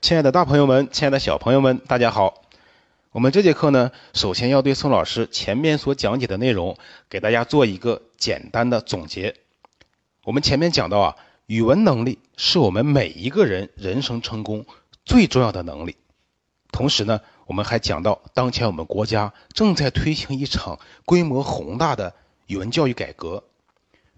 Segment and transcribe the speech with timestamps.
[0.00, 2.42] 亲爱的大朋友们，亲爱的小朋友们，大家好。
[3.12, 6.78] 我们这节课呢，首先要对宋老师前面所讲解的内容，
[7.10, 9.36] 给大家做一个简单的总结。
[10.24, 11.16] 我们前面讲到啊，
[11.46, 14.64] 语文能力是我们每一个人人生成功
[15.04, 15.96] 最重要的能力。
[16.72, 22.14] 同时呢，我们还讲到，当前我们国家正在推行一场规模宏大的
[22.46, 23.44] 语文教育改革。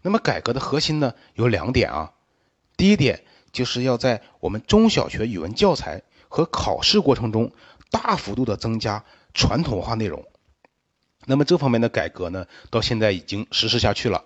[0.01, 2.13] 那么，改革的核心呢，有两点啊。
[2.77, 7.53] 第一点就是要在我们中小学语文教材和考试过程中
[7.91, 10.25] 大幅度的增加传统文化内容。
[11.27, 14.25] 那么这方面的改革呢，到现在已经实施下去了。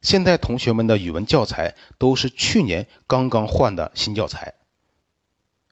[0.00, 4.54] 现在同学们的语文教材都是去年刚刚换的新教材，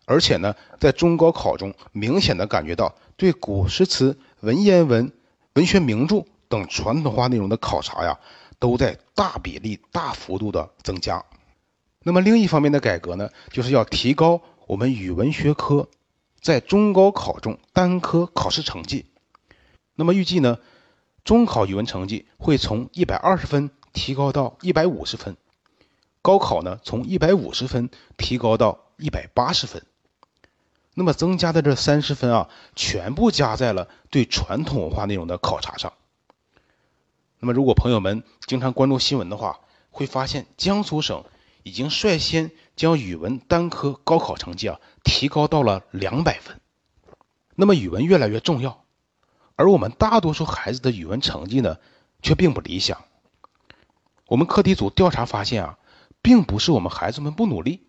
[0.05, 5.11] 而且呢，在中高考中明显的感觉到对古诗词、文言文、
[5.55, 8.19] 文学名著等传统文化内容的考察呀，
[8.59, 11.25] 都在大比例、大幅度的增加。
[12.03, 15.89] 那么另一方面的改革呢，就是要提高我们语文学科
[16.41, 19.07] 在中高考中单科考试成绩。
[19.95, 20.59] 那么预计呢，
[21.25, 25.37] 中考语文成绩会从一百二十分提高到一百五十分，
[26.23, 29.85] 高考呢从一百五十分提高到一百八十分。
[30.95, 35.93] 那么增加的这三十分啊，全部加在了对传统文化内容的考察上。
[37.41, 39.61] 那么如果朋友们经常关注新闻的话，
[39.91, 41.25] 会发现江苏省。
[41.69, 46.59] 已经率先将语文单科高考成绩啊提高到了两百分，
[47.55, 48.87] 那么语文越来越重要，
[49.55, 51.77] 而我们大多数孩子的语文成绩呢
[52.23, 53.05] 却并不理想。
[54.29, 55.79] 我们课题组调查发现啊，
[56.23, 57.87] 并不是我们孩子们不努力，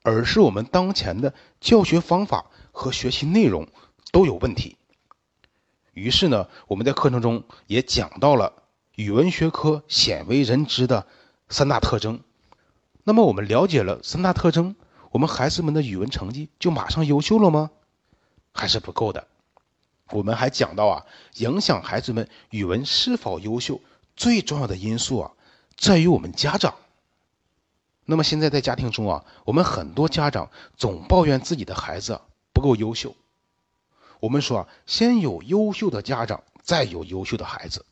[0.00, 3.68] 而是我们当前的教学方法和学习内容
[4.12, 4.78] 都有问题。
[5.92, 8.62] 于是呢，我们在课程中也讲到了
[8.94, 11.06] 语文学科鲜为人知的
[11.50, 12.20] 三大特征。
[13.04, 14.74] 那么我们了解了三大特征，
[15.10, 17.70] 我们孩子们的语文成绩就马上优秀了吗？
[18.52, 19.28] 还是不够的。
[20.10, 23.80] 我们还讲到啊，影响孩子们语文是否优秀
[24.16, 25.32] 最重要的因素啊，
[25.76, 26.74] 在于我们家长。
[28.06, 32.20] 那么现在在家庭中啊，我们很多家长总抱怨自己的孩子
[32.52, 33.14] 不够优秀。
[34.20, 37.84] 我们说啊，先有优秀的家长，再有优秀的孩子。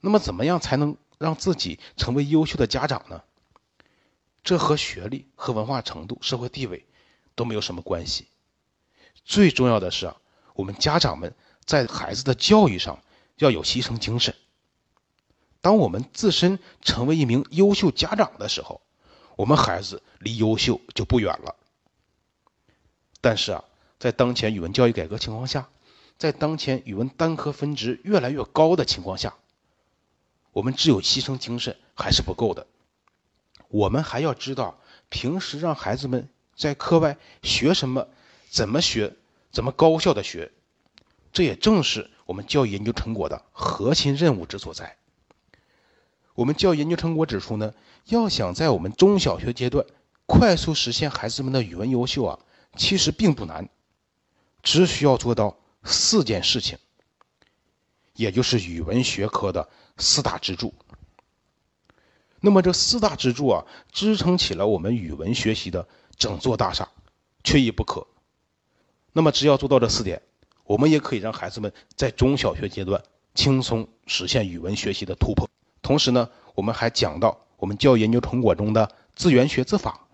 [0.00, 3.22] 那么怎么样才能让自己成为优秀的家长呢？
[4.44, 6.84] 这和学历、和文化程度、社会地位
[7.34, 8.28] 都没有什么关系。
[9.24, 10.16] 最重要的是啊，
[10.54, 11.34] 我们家长们
[11.64, 13.02] 在孩子的教育上
[13.38, 14.34] 要有牺牲精神。
[15.62, 18.82] 当我们自身成为一名优秀家长的时候，
[19.34, 21.56] 我们孩子离优秀就不远了。
[23.22, 23.64] 但是啊，
[23.98, 25.70] 在当前语文教育改革情况下，
[26.18, 29.34] 在当前语文单科分值越来越高的情况下，
[30.52, 32.66] 我们只有牺牲精神还是不够的。
[33.74, 38.06] 我们还要知道，平时让孩子们在课外学什么，
[38.48, 39.16] 怎么学，
[39.50, 40.52] 怎么高效的学，
[41.32, 44.96] 这也正是我们教育研究成果的核心任务之所在。
[46.34, 47.74] 我们教育研究成果指出呢，
[48.04, 49.84] 要想在我们中小学阶段
[50.24, 52.38] 快速实现孩子们的语文优秀啊，
[52.76, 53.68] 其实并不难，
[54.62, 56.78] 只需要做到四件事情，
[58.12, 60.72] 也就是语文学科的四大支柱。
[62.44, 66.86] 那么这四大支柱啊，支撑起了我们语文学习的整座大厦，
[67.42, 68.06] 缺一不可。
[69.14, 70.20] 那么只要做到这四点，
[70.64, 73.02] 我们也可以让孩子们在中小学阶段
[73.34, 75.48] 轻松实现语文学习的突破。
[75.80, 80.06] 同时呢，我们还讲到我们教育研究成果中的字源学字法，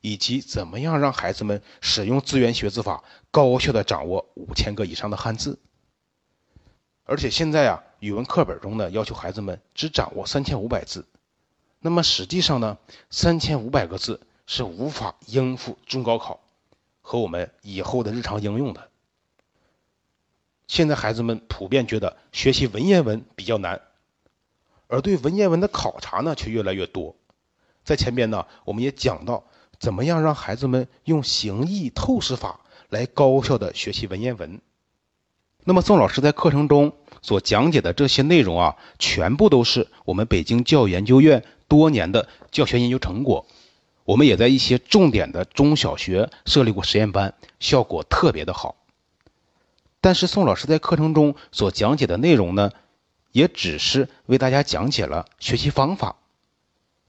[0.00, 3.02] 以及怎么样让孩子们使用字源学字法，
[3.32, 5.58] 高效的掌握五千个以上的汉字。
[7.02, 11.04] 而且现在啊，语文课本中呢，要求孩子们只掌握三千五百字。
[11.86, 12.78] 那么实际上呢，
[13.10, 16.40] 三千五百个字是无法应付中高考
[17.02, 18.88] 和我们以后的日常应用的。
[20.66, 23.82] 现在孩子们普遍觉得学习文言文比较难，
[24.86, 27.16] 而对文言文的考察呢却越来越多。
[27.84, 29.44] 在前边呢，我们也讲到
[29.78, 34.62] 怎么样让孩子们用形意透视法来高效的学习文言文。
[35.66, 41.44] 那么宋老师在课程中所讲解的这些内容啊，全部都是我们北京教育研究院。
[41.68, 43.46] 多年的教学研究成果，
[44.04, 48.76] 我们也在一些重点的中小学设立过实验班，效果特别的好。
[50.00, 52.72] 但是宋老师在课程中所讲解的内容呢，
[53.32, 56.16] 也只是为大家讲解了学习方法，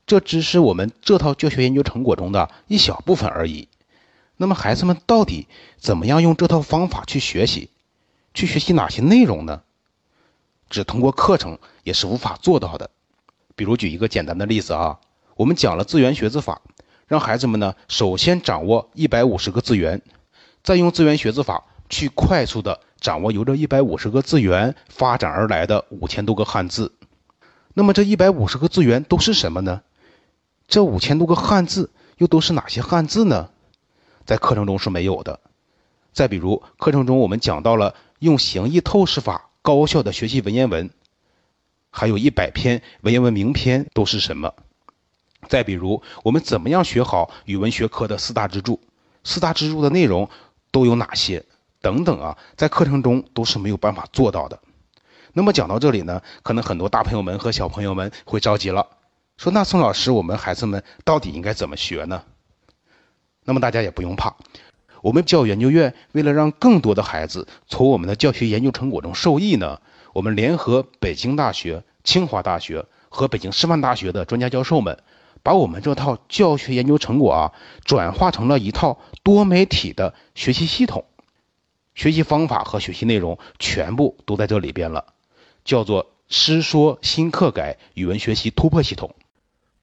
[0.07, 3.67] 这只是我们这套教学研究成果中的一小部分而已。
[4.37, 5.47] 那么孩子们到底
[5.77, 7.69] 怎么样用这套方法去学习，
[8.33, 9.61] 去学习哪些内容呢？
[10.69, 12.89] 只通过课程也是无法做到的。
[13.55, 14.99] 比如举一个简单的例子啊，
[15.35, 16.61] 我们讲了字源学字法，
[17.07, 20.01] 让孩子们呢首先掌握一百五十个字源，
[20.63, 26.93] 再用字源学字法去快速的掌握由这一百五十个字源发展而来的五千多个汉字。
[27.73, 29.81] 那么这一百五十个字源都是什么呢？
[30.67, 33.49] 这五千多个汉字又都是哪些汉字呢？
[34.25, 35.39] 在课程中是没有的。
[36.11, 40.89] 再比如，课程中我们讲到了用形意透视法高效的学习文言文，
[41.97, 44.53] 还有一百篇文言文名篇都是什么？
[45.47, 48.81] 再比如，我们怎么样学好语文学科的四大支柱？
[49.23, 50.29] 四大支柱的内容
[50.71, 51.45] 都有哪些？
[51.79, 54.59] 等等啊，在课程中都是没有办法做到的。
[55.31, 58.87] 那么讲到这里呢，可能很多大朋友们和小朋友们会着急了，
[59.37, 62.23] 说：“那宋老师，我们孩子们到底应该怎么学呢？”
[63.45, 64.35] 那么大家也不用怕，
[65.01, 69.79] 我们教育研究院为了让更多的孩子从我们的教学研究成果中受益呢，
[70.15, 74.97] 我们联合北京大学、清华大学和北京师范大学的专家教授们。
[75.43, 77.51] 把我们这套教学研究成果啊，
[77.83, 81.03] 转化成了一套多媒体的学习系统，
[81.93, 85.05] 学习方法和学习内容全部都在这里边了，
[85.65, 89.13] 叫做师说新课改语文学习突破系统。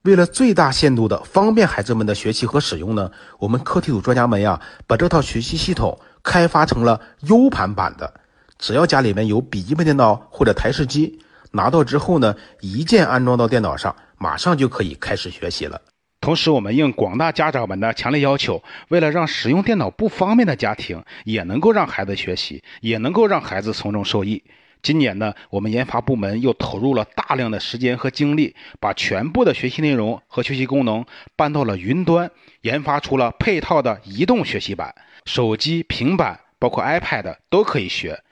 [0.01, 8.22] 为了最大限度的方便孩子们的学习和使用呢，我们课题组专家们呀，把这套学习系统开发成了 U 盘版的，
[8.63, 11.19] 只要家里面有笔记本电脑或者台式机。
[11.51, 15.83] 拿到之后呢，一键安装到电脑上，马上就可以开始学习了。
[16.21, 24.45] 同时，我们应广大家长们的强烈要求，为了让使用电脑不方便的家庭也能够让孩子学习，也能够让孩子从中受益。
[24.81, 31.05] 今年呢，我们研发部门又投入了大量的时间和精力，把全部的学习内容和学习功能
[31.35, 32.31] 搬到了云端，
[32.61, 34.95] 研发出了配套的移动学习版，
[35.25, 38.23] 手机、平板，包括 iPad 都可以学。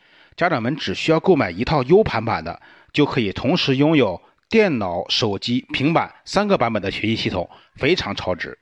[0.40, 2.62] 家长们只需要购买一套 U 盘版的。
[2.94, 8.58] 就可以同时拥有电脑、手机、平板三个版本的学习系统，非常超值。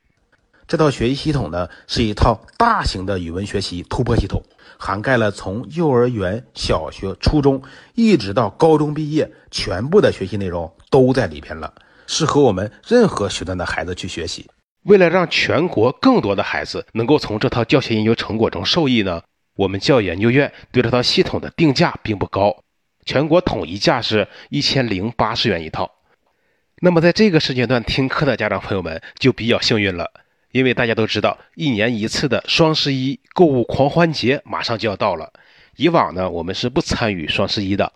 [0.66, 4.42] 这套学习系统呢，是一套大型的语文学习突破系统，
[4.76, 7.62] 涵盖了从幼儿园、小学、初中
[7.94, 11.72] 一直到高中毕业，全部的学习内容都在里边了，
[12.08, 14.50] 适合我们任何学段的孩子去学习。
[14.82, 19.22] 为了让全国更多的孩子能够从这套教学研究成果中受益呢，
[19.58, 22.62] 我们教研究院对这套系统的定价并不高。
[23.04, 25.90] 全国统一价是一千零八十元一套，
[26.80, 30.12] 那么在这个时间段听课的家长朋友们就比较幸运了，
[30.52, 35.32] 因为大家都知道一年一次的双十一购物狂欢节马上就要到了。
[35.74, 37.92] 以往呢，我们是不参与双十一的，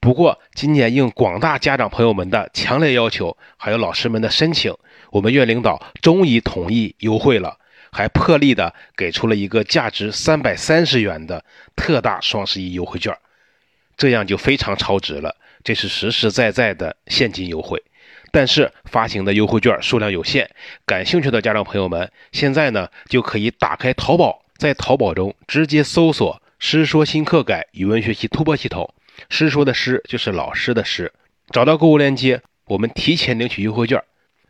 [0.00, 4.74] 不过今年应广大家长朋友们的强烈要求，还有老师们的申请，
[5.10, 7.56] 我们院领导终于同意优惠了，
[7.90, 11.44] 还破例的给出了一个价值三百三十元的
[11.76, 13.16] 特大双十一优惠券。
[13.96, 17.82] 这样就非常超值了，这是实实在在的现金优惠。
[18.30, 20.50] 但是发行的优惠券数量有限，
[20.86, 28.94] 感兴趣的家长朋友们，现在呢就可以打开淘宝，在淘宝中直接搜索“师说新课改语文学习突破系统”，
[29.30, 31.12] 师说的师就是老师的师，
[31.50, 34.00] 找到购物链接，我们提前领取优惠券。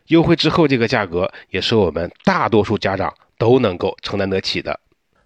[0.08, 4.78] 优惠之后这个价格也是我们大多数家长都能够承担得起的。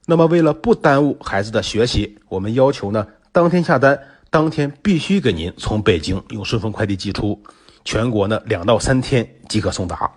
[0.07, 3.99] 那么为了不耽误孩子的学习，我们要求呢当天下单。
[4.31, 7.39] 当天必须给您从北京用顺丰快递寄出，
[7.85, 10.11] 全国呢两到三天即可送达。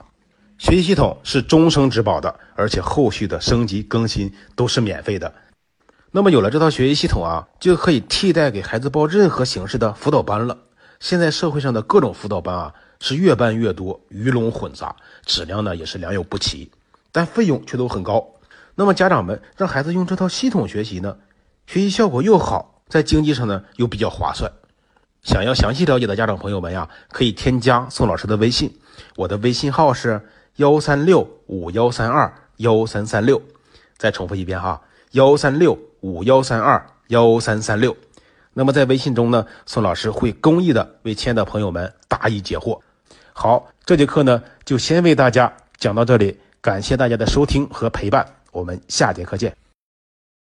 [0.58, 5.34] 学习系统是终生质保的，而且后续的升级更新都是免费的。
[6.12, 10.58] 那么有了这套学习系统啊，就可以替代给孩子报任何形式的辅导班了。
[11.02, 16.72] 现在社会上的各种辅导班啊是越办越多，鱼龙混杂，质量呢也是良莠不齐，
[17.16, 18.28] 但费用却都很高。
[18.76, 21.16] 那么家长们让孩子用这套系统学习呢，
[21.66, 22.84] 学习效果又好。
[22.90, 24.52] 在经济上呢又比较划算，
[25.24, 28.78] 想要详细了解的家长朋友们呀，可以添加宋老师的微信，
[29.16, 30.22] 我的微信号是
[30.58, 33.42] 幺三六五幺三二幺三三六，
[33.98, 34.82] 再重复一遍哈，
[35.12, 37.96] 幺三六五幺三二幺三三六。
[38.54, 42.80] 那么在微信中呢，宋老师会公益的为亲爱的朋友们答疑解惑。
[43.34, 49.65] 好，这节课呢就先为大家讲到这里，感谢大家的收听和陪伴，我们下节课见。